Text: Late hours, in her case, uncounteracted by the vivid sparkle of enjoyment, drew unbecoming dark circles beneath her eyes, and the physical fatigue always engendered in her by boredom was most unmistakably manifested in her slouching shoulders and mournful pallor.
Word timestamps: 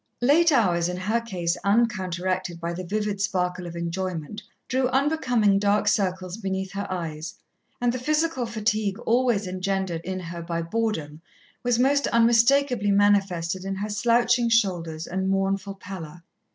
Late 0.19 0.51
hours, 0.51 0.89
in 0.89 0.97
her 0.97 1.21
case, 1.21 1.55
uncounteracted 1.63 2.59
by 2.59 2.73
the 2.73 2.83
vivid 2.83 3.21
sparkle 3.21 3.67
of 3.67 3.75
enjoyment, 3.75 4.41
drew 4.67 4.87
unbecoming 4.87 5.59
dark 5.59 5.87
circles 5.87 6.37
beneath 6.37 6.71
her 6.71 6.91
eyes, 6.91 7.35
and 7.79 7.93
the 7.93 7.99
physical 7.99 8.47
fatigue 8.47 8.97
always 9.05 9.45
engendered 9.45 10.01
in 10.03 10.19
her 10.19 10.41
by 10.41 10.63
boredom 10.63 11.21
was 11.61 11.77
most 11.77 12.07
unmistakably 12.07 12.89
manifested 12.89 13.63
in 13.63 13.75
her 13.75 13.89
slouching 13.91 14.49
shoulders 14.49 15.05
and 15.05 15.29
mournful 15.29 15.75
pallor. 15.75 16.23